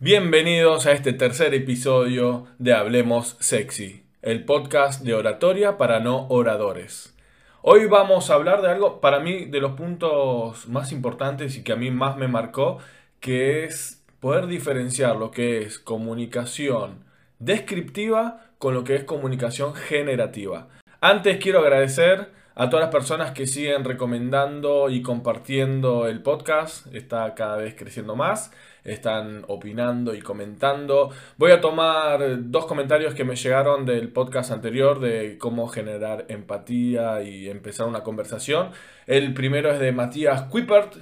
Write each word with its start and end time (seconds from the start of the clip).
Bienvenidos 0.00 0.86
a 0.86 0.92
este 0.92 1.12
tercer 1.12 1.54
episodio 1.54 2.46
de 2.60 2.72
Hablemos 2.72 3.36
Sexy, 3.40 4.04
el 4.22 4.44
podcast 4.44 5.02
de 5.02 5.12
oratoria 5.12 5.76
para 5.76 5.98
no 5.98 6.28
oradores. 6.28 7.16
Hoy 7.62 7.86
vamos 7.86 8.30
a 8.30 8.34
hablar 8.34 8.62
de 8.62 8.70
algo 8.70 9.00
para 9.00 9.18
mí 9.18 9.46
de 9.46 9.58
los 9.58 9.72
puntos 9.72 10.68
más 10.68 10.92
importantes 10.92 11.56
y 11.56 11.64
que 11.64 11.72
a 11.72 11.76
mí 11.76 11.90
más 11.90 12.16
me 12.16 12.28
marcó, 12.28 12.78
que 13.18 13.64
es 13.64 14.04
poder 14.20 14.46
diferenciar 14.46 15.16
lo 15.16 15.32
que 15.32 15.62
es 15.62 15.80
comunicación 15.80 17.02
descriptiva 17.40 18.52
con 18.58 18.74
lo 18.74 18.84
que 18.84 18.94
es 18.94 19.02
comunicación 19.02 19.74
generativa. 19.74 20.68
Antes 21.00 21.38
quiero 21.38 21.58
agradecer 21.58 22.30
a 22.58 22.68
todas 22.68 22.86
las 22.86 22.92
personas 22.92 23.30
que 23.30 23.46
siguen 23.46 23.84
recomendando 23.84 24.90
y 24.90 25.00
compartiendo 25.00 26.08
el 26.08 26.22
podcast. 26.22 26.92
Está 26.92 27.32
cada 27.36 27.56
vez 27.56 27.76
creciendo 27.76 28.16
más. 28.16 28.50
Están 28.82 29.44
opinando 29.46 30.12
y 30.12 30.20
comentando. 30.20 31.10
Voy 31.36 31.52
a 31.52 31.60
tomar 31.60 32.50
dos 32.50 32.66
comentarios 32.66 33.14
que 33.14 33.22
me 33.22 33.36
llegaron 33.36 33.86
del 33.86 34.08
podcast 34.08 34.50
anterior 34.50 34.98
de 34.98 35.38
cómo 35.38 35.68
generar 35.68 36.24
empatía 36.28 37.22
y 37.22 37.48
empezar 37.48 37.86
una 37.86 38.02
conversación. 38.02 38.70
El 39.06 39.34
primero 39.34 39.70
es 39.70 39.78
de 39.78 39.92
Matías 39.92 40.42
Kuipert, 40.42 40.96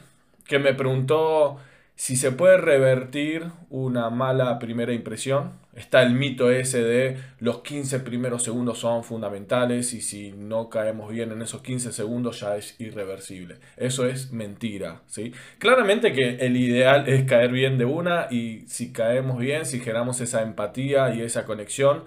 que 0.47 0.59
me 0.59 0.75
preguntó 0.75 1.57
si 1.97 2.17
se 2.17 2.31
puede 2.31 2.59
revertir 2.59 3.51
una 3.71 4.11
mala 4.11 4.59
primera 4.59 4.93
impresión, 4.93 5.55
está 5.75 6.03
el 6.03 6.13
mito 6.13 6.51
ese 6.51 6.83
de 6.83 7.17
los 7.41 7.63
15 7.63 8.01
primeros 8.01 8.43
segundos 8.43 8.79
son 8.79 9.03
fundamentales 9.03 9.95
y 9.95 10.03
si 10.03 10.33
no 10.33 10.69
caemos 10.69 11.11
bien 11.11 11.33
en 11.33 11.41
esos 11.41 11.63
15 11.63 11.93
segundos 11.93 12.41
ya 12.41 12.57
es 12.57 12.79
irreversible. 12.79 13.57
Eso 13.79 14.07
es 14.07 14.31
mentira, 14.31 15.03
¿sí? 15.07 15.33
Claramente 15.59 16.13
que 16.13 16.37
el 16.37 16.59
ideal 16.59 17.09
es 17.09 17.25
caer 17.25 17.51
bien 17.51 17.79
de 17.79 17.87
una 17.87 18.29
y 18.31 18.65
si 18.69 18.93
caemos 18.93 19.39
bien, 19.39 19.65
si 19.65 19.81
generamos 19.81 20.21
esa 20.21 20.43
empatía 20.43 21.15
y 21.15 21.23
esa 21.23 21.47
conexión, 21.47 22.05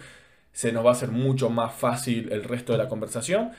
se 0.51 0.71
nos 0.71 0.85
va 0.85 0.89
a 0.91 0.93
hacer 0.93 1.09
mucho 1.09 1.49
más 1.49 1.73
fácil 1.73 2.31
el 2.31 2.43
resto 2.43 2.73
de 2.73 2.77
la 2.77 2.89
conversación, 2.89 3.51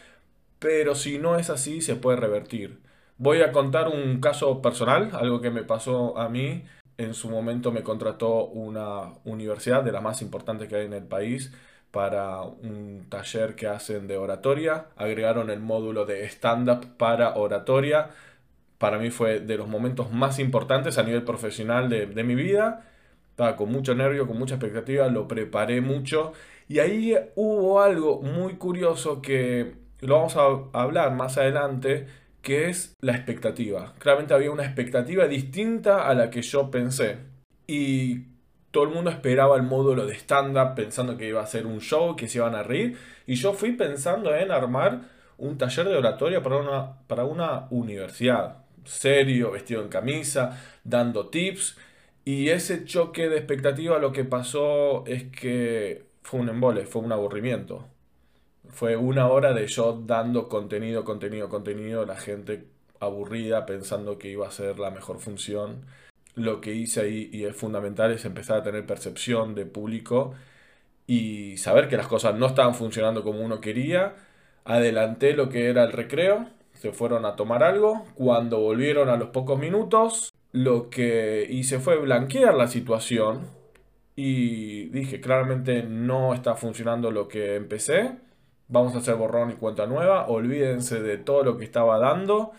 pero 0.61 0.95
si 0.95 1.19
no 1.19 1.39
es 1.39 1.51
así, 1.51 1.81
se 1.81 1.97
puede 1.97 2.19
revertir. 2.19 2.79
Voy 3.21 3.43
a 3.43 3.53
contar 3.53 3.89
un 3.89 4.19
caso 4.19 4.63
personal, 4.63 5.11
algo 5.13 5.43
que 5.43 5.51
me 5.51 5.63
pasó 5.63 6.17
a 6.17 6.31
mí. 6.31 6.65
En 6.97 7.13
su 7.13 7.29
momento 7.29 7.71
me 7.71 7.83
contrató 7.83 8.47
una 8.47 9.13
universidad 9.27 9.83
de 9.83 9.93
las 9.93 10.03
más 10.03 10.23
importantes 10.23 10.69
que 10.69 10.77
hay 10.77 10.87
en 10.87 10.95
el 10.95 11.03
país 11.05 11.53
para 11.91 12.41
un 12.41 13.05
taller 13.11 13.57
que 13.57 13.67
hacen 13.67 14.09
de 14.09 14.17
oratoria. 14.17 14.87
Agregaron 14.97 15.51
el 15.51 15.61
módulo 15.61 16.07
de 16.07 16.25
stand-up 16.31 16.97
para 16.97 17.35
oratoria. 17.37 18.09
Para 18.79 18.97
mí 18.97 19.11
fue 19.11 19.41
de 19.41 19.59
los 19.59 19.69
momentos 19.69 20.11
más 20.11 20.39
importantes 20.39 20.97
a 20.97 21.03
nivel 21.03 21.23
profesional 21.23 21.91
de, 21.91 22.07
de 22.07 22.25
mi 22.25 22.35
vida. 22.35 22.87
Estaba 23.33 23.55
con 23.55 23.71
mucho 23.71 23.95
nervio, 23.95 24.27
con 24.27 24.39
mucha 24.39 24.55
expectativa, 24.55 25.09
lo 25.09 25.29
preparé 25.29 25.83
mucho. 25.83 26.33
Y 26.69 26.79
ahí 26.79 27.15
hubo 27.37 27.83
algo 27.83 28.23
muy 28.23 28.55
curioso 28.55 29.21
que 29.21 29.75
lo 30.01 30.17
vamos 30.17 30.37
a 30.39 30.81
hablar 30.81 31.15
más 31.15 31.37
adelante, 31.37 32.07
que 32.43 32.69
es 32.69 32.97
la 33.01 33.13
expectativa. 33.13 33.95
Claramente 33.99 34.35
había 34.35 34.51
una 34.51 34.65
expectativa 34.65 35.27
distinta 35.27 36.09
a 36.09 36.15
la 36.15 36.31
que 36.31 36.43
yo 36.43 36.71
pensé. 36.71 37.19
Y 37.67 38.25
todo 38.71 38.85
el 38.85 38.91
mundo 38.91 39.11
esperaba 39.11 39.57
el 39.57 39.63
módulo 39.63 40.07
de 40.07 40.15
stand-up 40.15 40.75
pensando 40.75 41.17
que 41.17 41.29
iba 41.29 41.43
a 41.43 41.47
ser 41.47 41.67
un 41.67 41.81
show, 41.81 42.17
que 42.17 42.29
se 42.29 42.39
iban 42.39 42.55
a 42.55 42.63
reír. 42.63 42.97
Y 43.27 43.35
yo 43.35 43.53
fui 43.53 43.73
pensando 43.73 44.35
en 44.35 44.51
armar 44.51 45.03
un 45.39 45.59
taller 45.59 45.89
de 45.89 45.97
oratoria 45.97 46.43
para 46.43 46.57
una, 46.57 46.99
para 47.07 47.25
una 47.25 47.67
universidad. 47.71 48.65
Serio, 48.85 49.51
vestido 49.51 49.83
en 49.83 49.89
camisa, 49.89 50.61
dando 50.85 51.29
tips. 51.29 51.77
Y 52.25 52.49
ese 52.49 52.85
choque 52.85 53.29
de 53.29 53.39
expectativa 53.39 53.99
lo 53.99 54.13
que 54.13 54.25
pasó 54.25 55.05
es 55.07 55.25
que 55.25 56.07
fue 56.23 56.41
un 56.41 56.49
embole, 56.49 56.87
fue 56.87 57.03
un 57.03 57.13
aburrimiento. 57.13 57.87
Fue 58.69 58.97
una 58.97 59.29
hora 59.29 59.53
de 59.53 59.67
yo 59.67 60.03
dando 60.07 60.49
contenido, 60.49 61.05
contenido, 61.05 61.49
contenido, 61.49 62.05
la 62.07 62.17
gente 62.17 62.67
aburrida 63.01 63.67
pensando 63.67 64.19
que 64.19 64.29
iba 64.29 64.47
a 64.47 64.51
ser 64.51 64.79
la 64.79 64.91
mejor 64.91 65.19
función. 65.19 65.87
Lo 66.35 66.61
que 66.61 66.75
hice 66.75 67.01
ahí 67.01 67.31
y 67.33 67.45
es 67.45 67.57
fundamental 67.57 68.13
es 68.13 68.25
empezar 68.25 68.59
a 68.59 68.63
tener 68.63 68.87
percepción 68.87 69.55
de 69.55 69.67
público 69.67 70.35
y 71.07 71.57
saber 71.57 71.89
que 71.89 71.97
las 71.97 72.07
cosas 72.07 72.37
no 72.37 72.47
estaban 72.47 72.75
funcionando 72.75 73.25
como 73.25 73.41
uno 73.41 73.61
quería. 73.61 74.15
Adelanté 74.65 75.33
lo 75.33 75.49
que 75.49 75.69
era 75.69 75.85
el 75.85 75.93
recreo, 75.93 76.49
se 76.75 76.93
fueron 76.93 77.25
a 77.25 77.37
tomar 77.37 77.65
algo. 77.65 78.07
Cuando 78.15 78.61
volvieron 78.61 79.09
a 79.09 79.17
los 79.17 79.31
pocos 79.31 79.59
minutos, 79.59 80.33
lo 80.53 80.91
que 80.91 81.47
hice 81.49 81.81
fue 81.81 81.99
blanquear 81.99 82.55
la 82.55 82.69
situación 82.69 83.49
y 84.17 84.87
dije 84.91 85.21
claramente 85.21 85.83
no 85.83 86.35
está 86.35 86.55
funcionando 86.57 87.11
lo 87.11 87.29
que 87.29 87.55
empecé 87.57 88.19
vamos 88.71 88.95
a 88.95 88.99
hacer 88.99 89.17
borrón 89.17 89.51
y 89.51 89.55
cuenta 89.55 89.87
nueva, 89.87 90.29
olvídense 90.29 91.03
de 91.03 91.19
todo 91.19 91.43
lo 91.43 91.59
que 91.59 91.65
estaba 91.65 91.99
dando 91.99 92.53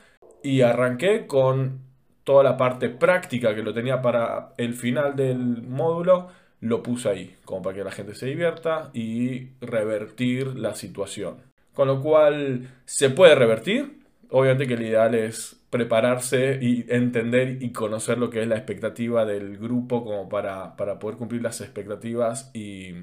y 0.43 0.61
arranqué 0.61 1.25
con 1.25 1.79
toda 2.23 2.43
la 2.43 2.57
parte 2.57 2.89
práctica 2.89 3.55
que 3.55 3.63
lo 3.63 3.73
tenía 3.73 4.01
para 4.01 4.53
el 4.57 4.73
final 4.73 5.15
del 5.15 5.63
módulo, 5.63 6.27
lo 6.59 6.83
puse 6.83 7.09
ahí, 7.09 7.35
como 7.45 7.61
para 7.63 7.77
que 7.77 7.83
la 7.83 7.91
gente 7.91 8.13
se 8.13 8.27
divierta 8.27 8.91
y 8.93 9.49
revertir 9.61 10.55
la 10.55 10.75
situación. 10.75 11.37
Con 11.73 11.87
lo 11.87 12.01
cual 12.01 12.69
se 12.85 13.09
puede 13.09 13.33
revertir, 13.33 14.01
obviamente 14.29 14.67
que 14.67 14.73
el 14.75 14.83
ideal 14.83 15.15
es 15.15 15.57
prepararse 15.69 16.59
y 16.61 16.85
entender 16.89 17.63
y 17.63 17.71
conocer 17.71 18.17
lo 18.17 18.29
que 18.29 18.41
es 18.41 18.47
la 18.47 18.57
expectativa 18.57 19.25
del 19.25 19.57
grupo 19.57 20.03
como 20.03 20.27
para, 20.27 20.75
para 20.75 20.99
poder 20.99 21.17
cumplir 21.17 21.41
las 21.41 21.61
expectativas 21.61 22.51
y 22.53 22.93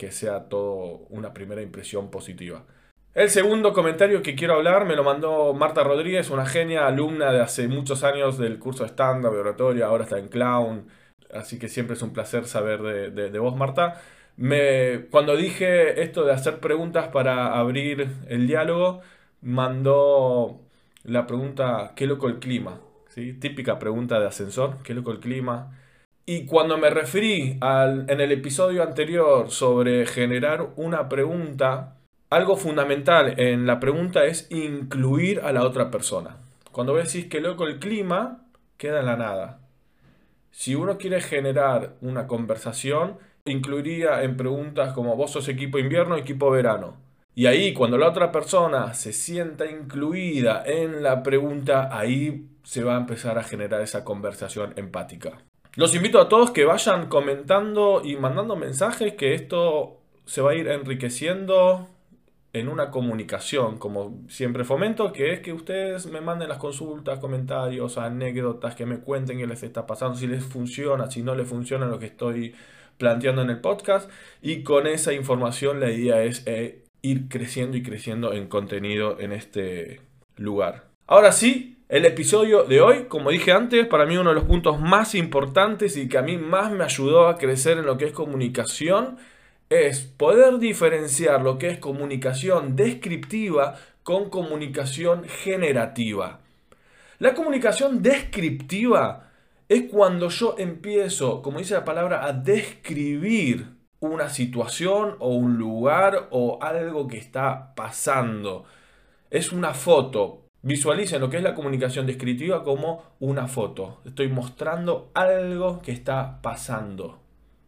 que 0.00 0.12
sea 0.12 0.48
todo 0.48 1.04
una 1.10 1.34
primera 1.34 1.60
impresión 1.60 2.10
positiva. 2.10 2.64
El 3.12 3.28
segundo 3.28 3.74
comentario 3.74 4.22
que 4.22 4.34
quiero 4.34 4.54
hablar 4.54 4.86
me 4.86 4.96
lo 4.96 5.04
mandó 5.04 5.52
Marta 5.52 5.84
Rodríguez, 5.84 6.30
una 6.30 6.46
genia, 6.46 6.86
alumna 6.86 7.30
de 7.32 7.42
hace 7.42 7.68
muchos 7.68 8.02
años 8.02 8.38
del 8.38 8.58
curso 8.58 8.84
de 8.84 8.88
stand-up, 8.88 9.34
de 9.34 9.40
oratoria, 9.40 9.86
ahora 9.86 10.04
está 10.04 10.18
en 10.18 10.28
clown, 10.28 10.88
así 11.34 11.58
que 11.58 11.68
siempre 11.68 11.96
es 11.96 12.02
un 12.02 12.14
placer 12.14 12.46
saber 12.46 12.80
de, 13.12 13.38
vos, 13.38 13.54
Marta. 13.56 14.00
Me, 14.38 15.06
cuando 15.10 15.36
dije 15.36 16.00
esto 16.02 16.24
de 16.24 16.32
hacer 16.32 16.60
preguntas 16.60 17.08
para 17.08 17.58
abrir 17.58 18.08
el 18.28 18.46
diálogo, 18.46 19.02
mandó 19.42 20.62
la 21.04 21.26
pregunta, 21.26 21.92
¿qué 21.94 22.06
loco 22.06 22.26
el 22.26 22.38
clima? 22.38 22.80
¿Sí? 23.08 23.34
Típica 23.34 23.78
pregunta 23.78 24.18
de 24.18 24.28
ascensor, 24.28 24.78
¿qué 24.82 24.94
loco 24.94 25.12
el 25.12 25.20
clima? 25.20 25.76
Y 26.26 26.46
cuando 26.46 26.78
me 26.78 26.90
referí 26.90 27.56
al, 27.60 28.04
en 28.08 28.20
el 28.20 28.32
episodio 28.32 28.82
anterior 28.82 29.50
sobre 29.50 30.06
generar 30.06 30.70
una 30.76 31.08
pregunta, 31.08 31.96
algo 32.28 32.56
fundamental 32.56 33.40
en 33.40 33.66
la 33.66 33.80
pregunta 33.80 34.24
es 34.24 34.46
incluir 34.50 35.40
a 35.40 35.52
la 35.52 35.64
otra 35.64 35.90
persona. 35.90 36.36
Cuando 36.70 36.94
decís 36.94 37.26
que 37.26 37.40
loco 37.40 37.66
el 37.66 37.80
clima, 37.80 38.46
queda 38.76 39.00
en 39.00 39.06
la 39.06 39.16
nada. 39.16 39.60
Si 40.52 40.74
uno 40.74 40.98
quiere 40.98 41.20
generar 41.20 41.96
una 42.00 42.26
conversación, 42.26 43.18
incluiría 43.44 44.22
en 44.22 44.36
preguntas 44.36 44.92
como 44.92 45.16
vos 45.16 45.32
sos 45.32 45.48
equipo 45.48 45.78
invierno, 45.78 46.16
equipo 46.16 46.50
verano. 46.50 46.96
Y 47.34 47.46
ahí, 47.46 47.72
cuando 47.72 47.96
la 47.96 48.08
otra 48.08 48.30
persona 48.32 48.94
se 48.94 49.12
sienta 49.12 49.70
incluida 49.70 50.62
en 50.66 51.02
la 51.02 51.22
pregunta, 51.22 51.88
ahí 51.96 52.48
se 52.62 52.84
va 52.84 52.96
a 52.96 53.00
empezar 53.00 53.38
a 53.38 53.42
generar 53.42 53.80
esa 53.80 54.04
conversación 54.04 54.74
empática. 54.76 55.38
Los 55.76 55.94
invito 55.94 56.20
a 56.20 56.28
todos 56.28 56.50
que 56.50 56.64
vayan 56.64 57.08
comentando 57.08 58.02
y 58.04 58.16
mandando 58.16 58.56
mensajes 58.56 59.14
que 59.14 59.34
esto 59.34 59.98
se 60.24 60.40
va 60.40 60.50
a 60.50 60.54
ir 60.54 60.68
enriqueciendo 60.68 61.88
en 62.52 62.68
una 62.68 62.90
comunicación, 62.90 63.78
como 63.78 64.24
siempre 64.28 64.64
fomento, 64.64 65.12
que 65.12 65.32
es 65.32 65.40
que 65.40 65.52
ustedes 65.52 66.06
me 66.06 66.20
manden 66.20 66.48
las 66.48 66.58
consultas, 66.58 67.20
comentarios, 67.20 67.96
anécdotas, 67.98 68.74
que 68.74 68.86
me 68.86 68.98
cuenten 68.98 69.38
qué 69.38 69.46
les 69.46 69.62
está 69.62 69.86
pasando, 69.86 70.16
si 70.16 70.26
les 70.26 70.44
funciona, 70.44 71.08
si 71.10 71.22
no 71.22 71.36
les 71.36 71.46
funciona 71.46 71.86
lo 71.86 72.00
que 72.00 72.06
estoy 72.06 72.54
planteando 72.98 73.42
en 73.42 73.50
el 73.50 73.60
podcast. 73.60 74.10
Y 74.42 74.64
con 74.64 74.88
esa 74.88 75.12
información 75.12 75.78
la 75.78 75.92
idea 75.92 76.22
es 76.24 76.42
eh, 76.46 76.82
ir 77.02 77.28
creciendo 77.28 77.76
y 77.76 77.84
creciendo 77.84 78.32
en 78.32 78.48
contenido 78.48 79.20
en 79.20 79.30
este 79.30 80.00
lugar. 80.36 80.88
Ahora 81.06 81.30
sí, 81.30 81.79
el 81.90 82.04
episodio 82.04 82.62
de 82.62 82.80
hoy, 82.80 83.06
como 83.08 83.30
dije 83.30 83.50
antes, 83.50 83.84
para 83.88 84.06
mí 84.06 84.16
uno 84.16 84.30
de 84.30 84.36
los 84.36 84.44
puntos 84.44 84.80
más 84.80 85.16
importantes 85.16 85.96
y 85.96 86.08
que 86.08 86.18
a 86.18 86.22
mí 86.22 86.38
más 86.38 86.70
me 86.70 86.84
ayudó 86.84 87.26
a 87.26 87.36
crecer 87.36 87.78
en 87.78 87.86
lo 87.86 87.98
que 87.98 88.04
es 88.04 88.12
comunicación 88.12 89.18
es 89.68 89.98
poder 89.98 90.58
diferenciar 90.58 91.42
lo 91.42 91.58
que 91.58 91.68
es 91.68 91.78
comunicación 91.80 92.76
descriptiva 92.76 93.76
con 94.04 94.30
comunicación 94.30 95.24
generativa. 95.24 96.38
La 97.18 97.34
comunicación 97.34 98.02
descriptiva 98.02 99.28
es 99.68 99.90
cuando 99.90 100.28
yo 100.28 100.54
empiezo, 100.58 101.42
como 101.42 101.58
dice 101.58 101.74
la 101.74 101.84
palabra, 101.84 102.24
a 102.24 102.32
describir 102.32 103.66
una 103.98 104.30
situación 104.30 105.16
o 105.18 105.34
un 105.34 105.58
lugar 105.58 106.28
o 106.30 106.62
algo 106.62 107.08
que 107.08 107.18
está 107.18 107.74
pasando. 107.74 108.64
Es 109.28 109.50
una 109.50 109.74
foto, 109.74 110.44
Visualicen 110.62 111.22
lo 111.22 111.30
que 111.30 111.38
es 111.38 111.42
la 111.42 111.54
comunicación 111.54 112.06
descriptiva 112.06 112.62
como 112.62 113.02
una 113.18 113.48
foto. 113.48 114.02
Estoy 114.04 114.28
mostrando 114.28 115.10
algo 115.14 115.80
que 115.80 115.90
está 115.92 116.42
pasando. 116.42 117.18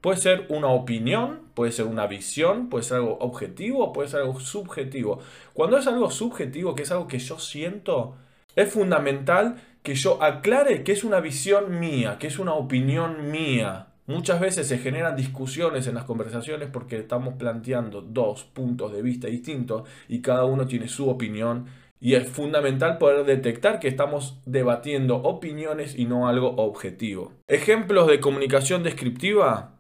Puede 0.03 0.19
ser 0.19 0.47
una 0.51 0.67
opinión, 0.67 1.41
puede 1.55 1.73
ser 1.73 1.87
una 1.87 2.07
visión, 2.07 2.69
puede 2.69 2.85
ser 2.85 2.99
algo 2.99 3.17
objetivo, 3.21 3.95
puede 3.95 4.11
ser 4.11 4.21
algo 4.21 4.39
subjetivo. 4.41 5.21
Cuando 5.55 5.79
es 5.79 5.87
algo 5.87 6.11
subjetivo, 6.11 6.75
que 6.75 6.83
es 6.83 6.91
algo 6.91 7.07
que 7.07 7.19
yo 7.19 7.39
siento, 7.39 8.17
es 8.57 8.71
fundamental 8.71 9.63
que 9.83 9.95
yo 9.95 10.23
aclare 10.23 10.85
que 10.85 10.93
es 10.93 11.03
una 11.03 11.21
visión 11.21 11.81
mía, 11.81 12.19
que 12.19 12.27
es 12.27 12.39
una 12.39 12.53
opinión 12.53 13.31
mía. 13.31 13.87
Muchas 14.07 14.39
veces 14.39 14.67
se 14.67 14.79
generan 14.79 15.17
discusiones 15.17 15.87
en 15.87 15.95
las 15.95 16.05
conversaciones 16.05 16.69
porque 16.71 16.99
estamos 16.99 17.35
planteando 17.35 18.03
dos 18.03 18.45
puntos 18.45 18.93
de 18.93 19.01
vista 19.01 19.29
distintos 19.29 19.89
y 20.09 20.21
cada 20.21 20.45
uno 20.45 20.67
tiene 20.67 20.89
su 20.89 21.09
opinión 21.09 21.67
y 22.03 22.17
es 22.17 22.29
fundamental 22.29 22.99
poder 22.99 23.25
detectar 23.25 23.79
que 23.79 23.87
estamos 23.87 24.37
debatiendo 24.45 25.19
opiniones 25.19 25.97
y 25.97 26.05
no 26.05 26.27
algo 26.27 26.49
objetivo. 26.57 27.31
Ejemplos 27.47 28.09
de 28.09 28.19
comunicación 28.19 28.83
descriptiva 28.83 29.77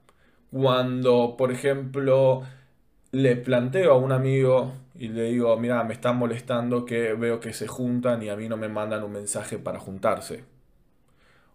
cuando, 0.52 1.34
por 1.36 1.50
ejemplo, 1.50 2.42
le 3.10 3.34
planteo 3.34 3.94
a 3.94 3.96
un 3.96 4.12
amigo 4.12 4.72
y 4.94 5.08
le 5.08 5.32
digo, 5.32 5.56
mira, 5.56 5.82
me 5.82 5.94
están 5.94 6.16
molestando 6.16 6.84
que 6.84 7.14
veo 7.14 7.40
que 7.40 7.52
se 7.52 7.66
juntan 7.66 8.22
y 8.22 8.28
a 8.28 8.36
mí 8.36 8.48
no 8.48 8.56
me 8.56 8.69
mandan 8.69 9.02
un 9.02 9.10
mensaje 9.10 9.58
para 9.58 9.80
juntarse. 9.80 10.44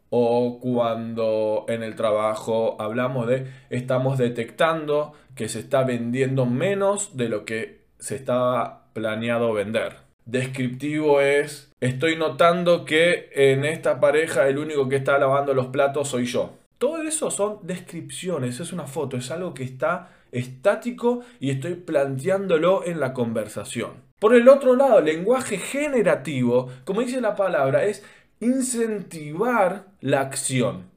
O 0.09 0.59
cuando 0.59 1.63
en 1.69 1.81
el 1.81 1.95
trabajo 1.95 2.75
hablamos 2.77 3.25
de, 3.27 3.49
estamos 3.69 4.17
detectando 4.17 5.13
que 5.33 5.47
se 5.47 5.59
está 5.59 5.85
vendiendo 5.85 6.45
menos 6.45 7.15
de 7.15 7.29
lo 7.29 7.45
que 7.45 7.85
se 7.99 8.15
estaba 8.17 8.91
planeado 8.91 9.53
vender. 9.53 10.06
Descriptivo 10.27 11.21
es, 11.21 11.71
estoy 11.79 12.17
notando 12.17 12.83
que 12.83 13.29
en 13.33 13.63
esta 13.63 14.01
pareja 14.01 14.49
el 14.49 14.57
único 14.57 14.89
que 14.89 14.97
está 14.97 15.17
lavando 15.17 15.53
los 15.53 15.67
platos 15.67 16.09
soy 16.09 16.25
yo. 16.25 16.51
Todo 16.77 17.01
eso 17.01 17.31
son 17.31 17.59
descripciones, 17.61 18.59
es 18.59 18.73
una 18.73 18.87
foto, 18.87 19.15
es 19.15 19.31
algo 19.31 19.53
que 19.53 19.63
está 19.63 20.09
estático 20.33 21.21
y 21.39 21.49
estoy 21.51 21.75
planteándolo 21.75 22.85
en 22.85 22.99
la 22.99 23.13
conversación. 23.13 23.91
Por 24.19 24.35
el 24.35 24.49
otro 24.49 24.75
lado, 24.75 24.99
lenguaje 24.99 25.59
generativo, 25.59 26.67
como 26.83 26.99
dice 26.99 27.21
la 27.21 27.37
palabra, 27.37 27.85
es 27.85 28.03
incentivar 28.41 29.85
la 30.01 30.19
acción. 30.19 30.89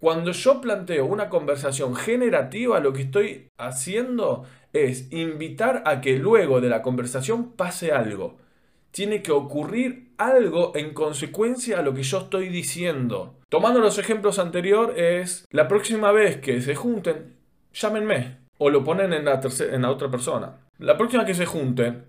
Cuando 0.00 0.32
yo 0.32 0.62
planteo 0.62 1.04
una 1.04 1.28
conversación 1.28 1.94
generativa, 1.94 2.80
lo 2.80 2.94
que 2.94 3.02
estoy 3.02 3.48
haciendo 3.58 4.46
es 4.72 5.12
invitar 5.12 5.82
a 5.84 6.00
que 6.00 6.16
luego 6.16 6.62
de 6.62 6.70
la 6.70 6.80
conversación 6.80 7.52
pase 7.52 7.92
algo 7.92 8.47
tiene 8.90 9.22
que 9.22 9.32
ocurrir 9.32 10.12
algo 10.18 10.72
en 10.74 10.94
consecuencia 10.94 11.78
a 11.78 11.82
lo 11.82 11.94
que 11.94 12.02
yo 12.02 12.18
estoy 12.18 12.48
diciendo. 12.48 13.38
Tomando 13.48 13.80
los 13.80 13.98
ejemplos 13.98 14.38
anteriores, 14.38 15.46
la 15.50 15.68
próxima 15.68 16.12
vez 16.12 16.38
que 16.38 16.60
se 16.60 16.74
junten, 16.74 17.36
llámenme. 17.72 18.38
O 18.58 18.70
lo 18.70 18.82
ponen 18.82 19.12
en 19.12 19.24
la, 19.24 19.40
en 19.70 19.82
la 19.82 19.90
otra 19.90 20.10
persona. 20.10 20.66
La 20.78 20.96
próxima 20.96 21.24
que 21.24 21.34
se 21.34 21.46
junten, 21.46 22.06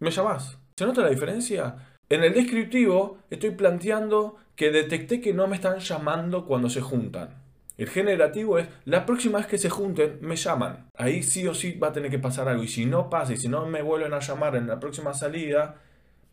me 0.00 0.10
llamas. 0.10 0.58
¿Se 0.76 0.84
nota 0.84 1.02
la 1.02 1.10
diferencia? 1.10 1.76
En 2.08 2.24
el 2.24 2.34
descriptivo 2.34 3.18
estoy 3.30 3.50
planteando 3.50 4.36
que 4.56 4.70
detecté 4.70 5.20
que 5.20 5.32
no 5.32 5.46
me 5.46 5.56
están 5.56 5.78
llamando 5.78 6.44
cuando 6.44 6.68
se 6.68 6.80
juntan. 6.80 7.42
El 7.78 7.88
generativo 7.88 8.58
es, 8.58 8.68
la 8.84 9.06
próxima 9.06 9.38
vez 9.38 9.46
que 9.46 9.58
se 9.58 9.70
junten, 9.70 10.18
me 10.20 10.36
llaman. 10.36 10.88
Ahí 10.94 11.22
sí 11.22 11.46
o 11.46 11.54
sí 11.54 11.72
va 11.72 11.88
a 11.88 11.92
tener 11.92 12.10
que 12.10 12.18
pasar 12.18 12.48
algo. 12.48 12.62
Y 12.62 12.68
si 12.68 12.84
no 12.84 13.08
pasa 13.08 13.32
y 13.32 13.38
si 13.38 13.48
no 13.48 13.64
me 13.66 13.82
vuelven 13.82 14.12
a 14.12 14.20
llamar 14.20 14.56
en 14.56 14.66
la 14.66 14.78
próxima 14.78 15.14
salida, 15.14 15.80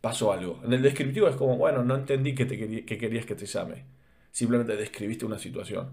pasó 0.00 0.32
algo. 0.32 0.60
En 0.64 0.72
el 0.72 0.82
descriptivo 0.82 1.28
es 1.28 1.36
como, 1.36 1.56
bueno, 1.56 1.84
no 1.84 1.94
entendí 1.94 2.34
que, 2.34 2.46
te 2.46 2.84
que 2.84 2.98
querías 2.98 3.26
que 3.26 3.34
te 3.34 3.46
llame. 3.46 3.84
Simplemente 4.32 4.76
describiste 4.76 5.26
una 5.26 5.38
situación. 5.38 5.90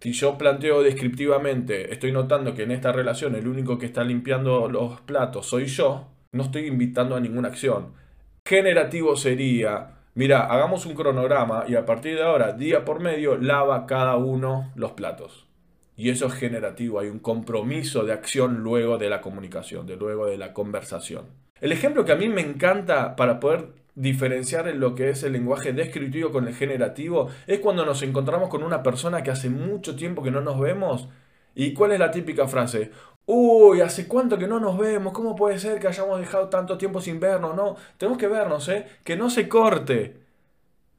Si 0.00 0.12
yo 0.12 0.38
planteo 0.38 0.82
descriptivamente, 0.82 1.92
estoy 1.92 2.10
notando 2.10 2.54
que 2.54 2.62
en 2.62 2.70
esta 2.70 2.90
relación 2.90 3.34
el 3.34 3.46
único 3.46 3.78
que 3.78 3.84
está 3.84 4.02
limpiando 4.02 4.68
los 4.68 5.00
platos 5.02 5.46
soy 5.46 5.66
yo, 5.66 6.08
no 6.32 6.44
estoy 6.44 6.66
invitando 6.66 7.16
a 7.16 7.20
ninguna 7.20 7.48
acción. 7.48 7.92
Generativo 8.46 9.14
sería, 9.16 9.98
mira, 10.14 10.46
hagamos 10.46 10.86
un 10.86 10.94
cronograma 10.94 11.64
y 11.68 11.74
a 11.74 11.84
partir 11.84 12.16
de 12.16 12.22
ahora, 12.22 12.52
día 12.54 12.84
por 12.84 13.00
medio, 13.00 13.36
lava 13.36 13.86
cada 13.86 14.16
uno 14.16 14.72
los 14.74 14.92
platos. 14.92 15.49
Y 16.00 16.08
eso 16.08 16.28
es 16.28 16.32
generativo, 16.32 16.98
hay 16.98 17.08
un 17.08 17.18
compromiso 17.18 18.04
de 18.04 18.14
acción 18.14 18.62
luego 18.62 18.96
de 18.96 19.10
la 19.10 19.20
comunicación, 19.20 19.86
de 19.86 19.96
luego 19.96 20.24
de 20.24 20.38
la 20.38 20.54
conversación. 20.54 21.26
El 21.60 21.72
ejemplo 21.72 22.06
que 22.06 22.12
a 22.12 22.16
mí 22.16 22.26
me 22.26 22.40
encanta 22.40 23.16
para 23.16 23.38
poder 23.38 23.66
diferenciar 23.94 24.66
en 24.68 24.80
lo 24.80 24.94
que 24.94 25.10
es 25.10 25.22
el 25.24 25.34
lenguaje 25.34 25.74
descriptivo 25.74 26.32
con 26.32 26.48
el 26.48 26.54
generativo 26.54 27.28
es 27.46 27.58
cuando 27.58 27.84
nos 27.84 28.00
encontramos 28.00 28.48
con 28.48 28.62
una 28.62 28.82
persona 28.82 29.22
que 29.22 29.30
hace 29.30 29.50
mucho 29.50 29.94
tiempo 29.94 30.22
que 30.22 30.30
no 30.30 30.40
nos 30.40 30.58
vemos. 30.58 31.10
¿Y 31.54 31.74
cuál 31.74 31.92
es 31.92 31.98
la 31.98 32.10
típica 32.10 32.48
frase? 32.48 32.92
Uy, 33.26 33.82
¿hace 33.82 34.08
cuánto 34.08 34.38
que 34.38 34.48
no 34.48 34.58
nos 34.58 34.78
vemos? 34.78 35.12
¿Cómo 35.12 35.36
puede 35.36 35.58
ser 35.58 35.80
que 35.80 35.88
hayamos 35.88 36.18
dejado 36.18 36.48
tanto 36.48 36.78
tiempo 36.78 37.02
sin 37.02 37.20
vernos? 37.20 37.54
No, 37.54 37.76
tenemos 37.98 38.16
que 38.16 38.26
vernos, 38.26 38.66
¿eh? 38.70 38.86
Que 39.04 39.18
no 39.18 39.28
se 39.28 39.50
corte. 39.50 40.16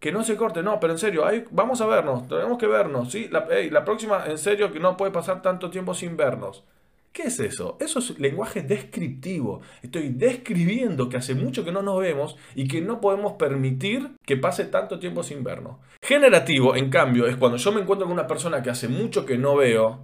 Que 0.01 0.11
no 0.11 0.23
se 0.23 0.35
corte, 0.35 0.63
no, 0.63 0.79
pero 0.79 0.93
en 0.93 0.99
serio, 0.99 1.23
vamos 1.51 1.79
a 1.79 1.85
vernos, 1.85 2.27
tenemos 2.27 2.57
que 2.57 2.65
vernos, 2.67 3.11
¿sí? 3.11 3.29
La, 3.29 3.47
la 3.69 3.85
próxima, 3.85 4.25
en 4.25 4.37
serio, 4.37 4.73
que 4.73 4.79
no 4.79 4.97
puede 4.97 5.11
pasar 5.11 5.41
tanto 5.41 5.69
tiempo 5.69 5.93
sin 5.93 6.17
vernos. 6.17 6.65
¿Qué 7.13 7.23
es 7.23 7.39
eso? 7.39 7.77
Eso 7.79 7.99
es 7.99 8.19
lenguaje 8.19 8.61
descriptivo. 8.63 9.61
Estoy 9.83 10.09
describiendo 10.09 11.07
que 11.07 11.17
hace 11.17 11.35
mucho 11.35 11.63
que 11.63 11.71
no 11.71 11.81
nos 11.83 11.99
vemos 11.99 12.35
y 12.55 12.67
que 12.67 12.81
no 12.81 12.99
podemos 12.99 13.33
permitir 13.33 14.11
que 14.25 14.37
pase 14.37 14.65
tanto 14.65 14.97
tiempo 14.97 15.21
sin 15.21 15.43
vernos. 15.43 15.77
Generativo, 16.01 16.75
en 16.75 16.89
cambio, 16.89 17.27
es 17.27 17.35
cuando 17.35 17.57
yo 17.57 17.71
me 17.71 17.81
encuentro 17.81 18.07
con 18.07 18.13
una 18.13 18.27
persona 18.27 18.63
que 18.63 18.71
hace 18.71 18.87
mucho 18.87 19.25
que 19.25 19.37
no 19.37 19.55
veo 19.55 19.99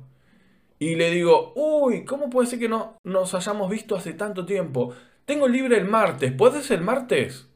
y 0.80 0.96
le 0.96 1.10
digo, 1.10 1.54
uy, 1.56 2.06
¿cómo 2.06 2.30
puede 2.30 2.48
ser 2.48 2.60
que 2.60 2.70
no 2.70 2.98
nos 3.04 3.34
hayamos 3.34 3.70
visto 3.70 3.96
hace 3.96 4.14
tanto 4.14 4.46
tiempo? 4.46 4.94
Tengo 5.26 5.48
libre 5.48 5.78
el 5.78 5.86
martes, 5.86 6.32
¿puedes 6.34 6.70
el 6.70 6.82
martes? 6.82 7.47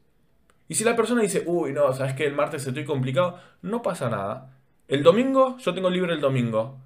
Y 0.72 0.74
si 0.74 0.84
la 0.84 0.96
persona 0.96 1.20
dice, 1.20 1.42
uy, 1.44 1.74
no, 1.74 1.92
sabes 1.92 2.14
que 2.14 2.24
el 2.24 2.32
martes 2.32 2.66
estoy 2.66 2.86
complicado, 2.86 3.38
no 3.60 3.82
pasa 3.82 4.08
nada. 4.08 4.56
El 4.88 5.02
domingo, 5.02 5.58
yo 5.58 5.74
tengo 5.74 5.90
libre 5.90 6.14
el 6.14 6.20
domingo. 6.22 6.78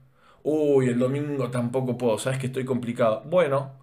Uy, 0.43 0.89
el 0.89 0.99
domingo 0.99 1.53
tampoco 1.53 1.97
puedo, 1.97 2.19
sabes 2.19 2.41
que 2.41 2.49
estoy 2.49 2.65
complicado. 2.65 3.23
Bueno, 3.27 3.75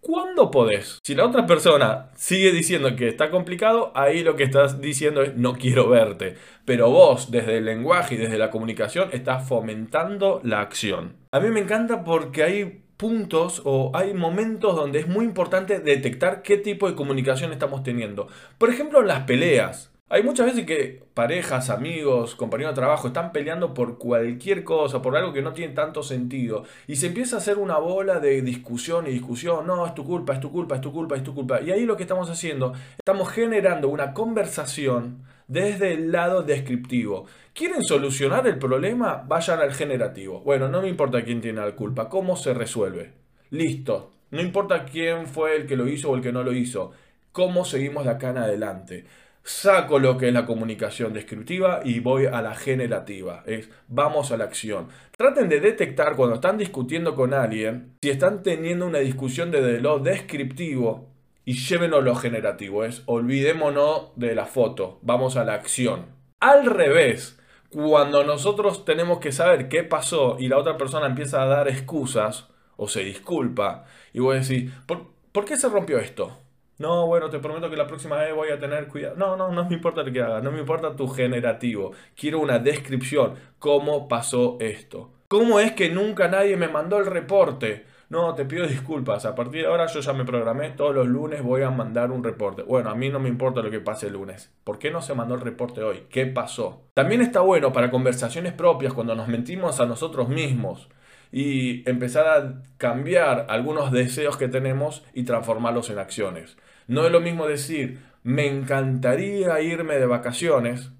¿cuándo 0.00 0.50
podés? 0.50 0.98
Si 1.04 1.14
la 1.14 1.26
otra 1.26 1.44
persona 1.44 2.08
sigue 2.14 2.52
diciendo 2.52 2.96
que 2.96 3.08
está 3.08 3.30
complicado, 3.30 3.92
ahí 3.94 4.22
lo 4.22 4.34
que 4.34 4.44
estás 4.44 4.80
diciendo 4.80 5.20
es 5.20 5.36
no 5.36 5.52
quiero 5.52 5.90
verte. 5.90 6.38
Pero 6.64 6.88
vos, 6.88 7.30
desde 7.30 7.58
el 7.58 7.66
lenguaje 7.66 8.14
y 8.14 8.18
desde 8.18 8.38
la 8.38 8.50
comunicación, 8.50 9.10
estás 9.12 9.46
fomentando 9.46 10.40
la 10.42 10.62
acción. 10.62 11.16
A 11.32 11.40
mí 11.40 11.50
me 11.50 11.60
encanta 11.60 12.02
porque 12.02 12.44
hay 12.44 12.84
puntos 13.00 13.62
o 13.64 13.90
hay 13.94 14.12
momentos 14.12 14.76
donde 14.76 14.98
es 14.98 15.08
muy 15.08 15.24
importante 15.24 15.80
detectar 15.80 16.42
qué 16.42 16.58
tipo 16.58 16.86
de 16.86 16.94
comunicación 16.94 17.50
estamos 17.50 17.82
teniendo. 17.82 18.28
Por 18.58 18.68
ejemplo, 18.68 19.00
en 19.00 19.08
las 19.08 19.22
peleas. 19.22 19.90
Hay 20.10 20.22
muchas 20.22 20.46
veces 20.46 20.66
que 20.66 21.02
parejas, 21.14 21.70
amigos, 21.70 22.34
compañeros 22.34 22.74
de 22.74 22.80
trabajo 22.80 23.06
están 23.06 23.32
peleando 23.32 23.72
por 23.72 23.96
cualquier 23.96 24.64
cosa, 24.64 25.00
por 25.00 25.16
algo 25.16 25.32
que 25.32 25.40
no 25.40 25.52
tiene 25.54 25.72
tanto 25.72 26.02
sentido. 26.02 26.64
Y 26.88 26.96
se 26.96 27.06
empieza 27.06 27.36
a 27.36 27.38
hacer 27.38 27.56
una 27.56 27.78
bola 27.78 28.18
de 28.18 28.42
discusión 28.42 29.06
y 29.06 29.12
discusión. 29.12 29.66
No, 29.66 29.86
es 29.86 29.94
tu 29.94 30.04
culpa, 30.04 30.34
es 30.34 30.40
tu 30.40 30.52
culpa, 30.52 30.74
es 30.74 30.80
tu 30.82 30.92
culpa, 30.92 31.16
es 31.16 31.22
tu 31.22 31.32
culpa. 31.32 31.62
Y 31.62 31.70
ahí 31.70 31.86
lo 31.86 31.96
que 31.96 32.02
estamos 32.02 32.28
haciendo, 32.28 32.74
estamos 32.98 33.30
generando 33.30 33.88
una 33.88 34.12
conversación 34.12 35.22
desde 35.50 35.92
el 35.92 36.12
lado 36.12 36.42
descriptivo. 36.44 37.26
¿Quieren 37.52 37.82
solucionar 37.82 38.46
el 38.46 38.56
problema? 38.56 39.24
Vayan 39.26 39.58
al 39.58 39.74
generativo. 39.74 40.40
Bueno, 40.40 40.68
no 40.68 40.80
me 40.80 40.88
importa 40.88 41.24
quién 41.24 41.40
tiene 41.40 41.60
la 41.60 41.74
culpa, 41.74 42.08
cómo 42.08 42.36
se 42.36 42.54
resuelve. 42.54 43.12
Listo. 43.50 44.12
No 44.30 44.40
importa 44.40 44.84
quién 44.84 45.26
fue 45.26 45.56
el 45.56 45.66
que 45.66 45.76
lo 45.76 45.88
hizo 45.88 46.08
o 46.08 46.14
el 46.14 46.22
que 46.22 46.30
no 46.32 46.44
lo 46.44 46.52
hizo. 46.52 46.92
¿Cómo 47.32 47.64
seguimos 47.64 48.04
de 48.04 48.10
acá 48.10 48.30
en 48.30 48.38
adelante? 48.38 49.04
saco 49.42 49.98
lo 49.98 50.18
que 50.18 50.28
es 50.28 50.34
la 50.34 50.46
comunicación 50.46 51.14
descriptiva 51.14 51.80
y 51.82 52.00
voy 52.00 52.26
a 52.26 52.42
la 52.42 52.54
generativa. 52.54 53.42
Es 53.46 53.70
vamos 53.88 54.30
a 54.30 54.36
la 54.36 54.44
acción. 54.44 54.88
Traten 55.16 55.48
de 55.48 55.60
detectar 55.60 56.14
cuando 56.14 56.36
están 56.36 56.58
discutiendo 56.58 57.14
con 57.14 57.34
alguien, 57.34 57.94
si 58.02 58.10
están 58.10 58.42
teniendo 58.42 58.86
una 58.86 58.98
discusión 58.98 59.50
desde 59.50 59.80
lo 59.80 59.98
descriptivo 59.98 61.09
y 61.50 61.54
llévenlo 61.54 62.00
lo 62.00 62.14
generativo. 62.14 62.84
Es 62.84 63.02
olvidémonos 63.06 64.12
de 64.14 64.36
la 64.36 64.46
foto, 64.46 65.00
vamos 65.02 65.36
a 65.36 65.42
la 65.42 65.54
acción. 65.54 66.06
Al 66.38 66.64
revés, 66.64 67.40
cuando 67.70 68.22
nosotros 68.22 68.84
tenemos 68.84 69.18
que 69.18 69.32
saber 69.32 69.68
qué 69.68 69.82
pasó 69.82 70.36
y 70.38 70.46
la 70.46 70.58
otra 70.58 70.76
persona 70.76 71.06
empieza 71.06 71.42
a 71.42 71.46
dar 71.46 71.66
excusas 71.66 72.46
o 72.76 72.86
se 72.86 73.02
disculpa 73.02 73.84
y 74.12 74.20
voy 74.20 74.36
a 74.36 74.38
decir, 74.38 74.72
¿por, 74.86 75.08
¿por 75.32 75.44
qué 75.44 75.56
se 75.56 75.68
rompió 75.68 75.98
esto? 75.98 76.38
No, 76.78 77.08
bueno, 77.08 77.30
te 77.30 77.40
prometo 77.40 77.68
que 77.68 77.76
la 77.76 77.88
próxima 77.88 78.18
vez 78.18 78.32
voy 78.32 78.50
a 78.50 78.60
tener 78.60 78.86
cuidado. 78.86 79.16
No, 79.16 79.36
no, 79.36 79.50
no 79.50 79.68
me 79.68 79.74
importa 79.74 80.04
lo 80.04 80.12
que 80.12 80.22
hagas, 80.22 80.44
no 80.44 80.52
me 80.52 80.60
importa 80.60 80.94
tu 80.94 81.08
generativo. 81.08 81.90
Quiero 82.14 82.38
una 82.38 82.60
descripción. 82.60 83.34
¿Cómo 83.58 84.06
pasó 84.06 84.56
esto? 84.60 85.10
¿Cómo 85.26 85.58
es 85.58 85.72
que 85.72 85.88
nunca 85.90 86.28
nadie 86.28 86.56
me 86.56 86.68
mandó 86.68 86.98
el 86.98 87.06
reporte? 87.06 87.86
No, 88.10 88.34
te 88.34 88.44
pido 88.44 88.66
disculpas, 88.66 89.24
a 89.24 89.36
partir 89.36 89.62
de 89.62 89.68
ahora 89.68 89.86
yo 89.86 90.00
ya 90.00 90.12
me 90.12 90.24
programé, 90.24 90.70
todos 90.70 90.92
los 90.92 91.06
lunes 91.06 91.42
voy 91.42 91.62
a 91.62 91.70
mandar 91.70 92.10
un 92.10 92.24
reporte. 92.24 92.62
Bueno, 92.62 92.90
a 92.90 92.94
mí 92.96 93.08
no 93.08 93.20
me 93.20 93.28
importa 93.28 93.62
lo 93.62 93.70
que 93.70 93.78
pase 93.80 94.08
el 94.08 94.14
lunes. 94.14 94.50
¿Por 94.64 94.80
qué 94.80 94.90
no 94.90 95.00
se 95.00 95.14
mandó 95.14 95.36
el 95.36 95.40
reporte 95.40 95.82
hoy? 95.82 96.06
¿Qué 96.10 96.26
pasó? 96.26 96.82
También 96.94 97.22
está 97.22 97.40
bueno 97.40 97.72
para 97.72 97.90
conversaciones 97.92 98.52
propias 98.52 98.92
cuando 98.94 99.14
nos 99.14 99.28
mentimos 99.28 99.78
a 99.78 99.86
nosotros 99.86 100.28
mismos 100.28 100.88
y 101.30 101.88
empezar 101.88 102.26
a 102.26 102.62
cambiar 102.78 103.46
algunos 103.48 103.92
deseos 103.92 104.36
que 104.36 104.48
tenemos 104.48 105.04
y 105.14 105.22
transformarlos 105.22 105.88
en 105.90 106.00
acciones. 106.00 106.56
No 106.88 107.06
es 107.06 107.12
lo 107.12 107.20
mismo 107.20 107.46
decir, 107.46 108.00
me 108.24 108.48
encantaría 108.48 109.60
irme 109.60 109.96
de 109.98 110.06
vacaciones, 110.06 110.90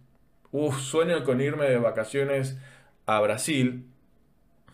Uf, 0.52 0.80
sueño 0.80 1.22
con 1.24 1.40
irme 1.40 1.66
de 1.66 1.78
vacaciones 1.78 2.58
a 3.06 3.20
Brasil, 3.20 3.89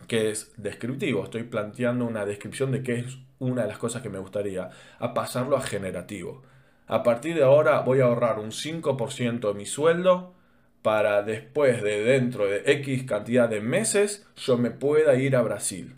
que 0.07 0.29
es 0.29 0.53
descriptivo. 0.57 1.23
Estoy 1.23 1.43
planteando 1.43 2.05
una 2.05 2.25
descripción 2.25 2.71
de 2.71 2.83
qué 2.83 2.99
es 2.99 3.17
una 3.39 3.63
de 3.63 3.67
las 3.67 3.77
cosas 3.77 4.01
que 4.01 4.09
me 4.09 4.19
gustaría, 4.19 4.69
a 4.99 5.13
pasarlo 5.13 5.57
a 5.57 5.61
generativo. 5.61 6.43
A 6.87 7.03
partir 7.03 7.35
de 7.35 7.43
ahora 7.43 7.81
voy 7.81 7.99
a 7.99 8.05
ahorrar 8.05 8.39
un 8.39 8.51
5% 8.51 9.47
de 9.47 9.53
mi 9.53 9.65
sueldo 9.65 10.33
para 10.81 11.21
después 11.21 11.83
de 11.83 12.01
dentro 12.01 12.47
de 12.47 12.63
X 12.65 13.03
cantidad 13.03 13.49
de 13.49 13.59
meses 13.59 14.25
yo 14.37 14.57
me 14.57 14.71
pueda 14.71 15.15
ir 15.15 15.35
a 15.35 15.41
Brasil. 15.41 15.95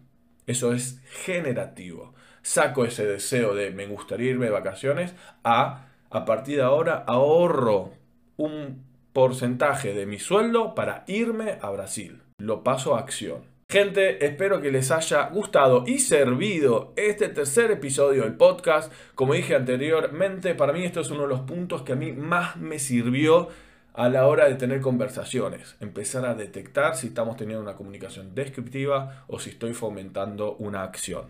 Eso 0.48 0.74
es 0.74 1.02
generativo. 1.24 2.14
Saco 2.42 2.86
ese 2.86 3.06
deseo 3.06 3.54
de 3.54 3.70
me 3.70 3.86
gustaría 3.86 4.32
irme 4.32 4.46
de 4.46 4.52
vacaciones 4.52 5.14
a 5.44 5.86
a 6.10 6.26
partir 6.26 6.58
de 6.58 6.64
ahora 6.64 7.04
ahorro 7.06 7.94
un 8.38 8.84
porcentaje 9.14 9.94
de 9.94 10.06
mi 10.06 10.18
sueldo 10.18 10.74
para 10.74 11.04
irme 11.08 11.60
a 11.62 11.70
Brasil. 11.70 12.24
Lo 12.40 12.64
paso 12.64 12.96
a 12.96 13.00
acción. 13.00 13.44
Gente, 13.72 14.26
espero 14.26 14.62
que 14.62 14.72
les 14.72 14.90
haya 14.90 15.30
gustado 15.30 15.84
y 15.86 16.00
servido 16.00 16.92
este 16.96 17.30
tercer 17.30 17.70
episodio 17.70 18.24
del 18.24 18.34
podcast. 18.34 18.92
Como 19.14 19.36
dije 19.36 19.56
anteriormente, 19.56 20.56
para 20.56 20.74
mí 20.74 20.84
esto 20.84 21.02
es 21.02 21.12
uno 21.12 21.22
de 21.22 21.28
los 21.28 21.42
puntos 21.42 21.84
que 21.84 21.94
a 21.94 21.96
mí 21.96 22.12
más 22.12 22.58
me 22.58 22.80
sirvió 22.80 23.50
a 23.94 24.10
la 24.10 24.26
hora 24.26 24.50
de 24.50 24.56
tener 24.56 24.82
conversaciones. 24.82 25.78
Empezar 25.82 26.26
a 26.26 26.34
detectar 26.34 26.96
si 26.96 27.06
estamos 27.06 27.38
teniendo 27.38 27.62
una 27.62 27.76
comunicación 27.76 28.34
descriptiva 28.34 29.26
o 29.28 29.38
si 29.38 29.52
estoy 29.52 29.76
fomentando 29.76 30.56
una 30.56 30.82
acción. 30.82 31.26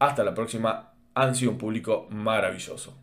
Hasta 0.00 0.24
la 0.24 0.34
próxima. 0.34 0.94
Han 1.14 1.36
sido 1.36 1.52
un 1.52 1.58
público 1.58 2.08
maravilloso. 2.10 2.98